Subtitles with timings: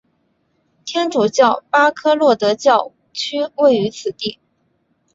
[0.83, 4.39] 天主教巴科洛德教区位于此地。